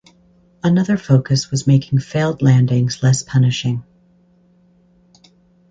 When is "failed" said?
1.99-2.41